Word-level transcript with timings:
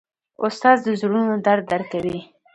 استاد 0.45 0.77
د 0.85 0.87
زړونو 1.01 1.33
درد 1.45 1.63
درک 1.71 1.87
کوي. 1.93 2.19